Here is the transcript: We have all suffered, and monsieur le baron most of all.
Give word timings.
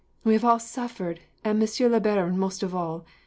We 0.23 0.33
have 0.33 0.43
all 0.43 0.57
suffered, 0.57 1.19
and 1.43 1.59
monsieur 1.59 1.87
le 1.87 1.99
baron 1.99 2.35
most 2.35 2.63
of 2.63 2.73
all. 2.73 3.05